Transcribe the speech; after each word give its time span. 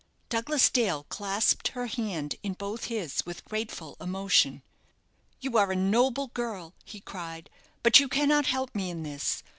Douglas 0.29 0.67
Dale 0.71 1.03
clasped 1.09 1.67
her 1.67 1.85
hand 1.85 2.33
in 2.41 2.53
both 2.53 2.85
his 2.85 3.23
with 3.23 3.45
grateful 3.45 3.97
emotion. 4.01 4.63
"You 5.39 5.59
are 5.59 5.71
a 5.71 5.75
noble 5.75 6.29
girl," 6.29 6.73
he 6.83 7.01
cried; 7.01 7.51
"but 7.83 7.99
you 7.99 8.07
cannot 8.07 8.47
help 8.47 8.73
me 8.73 8.89
in 8.89 9.03
this. 9.03 9.43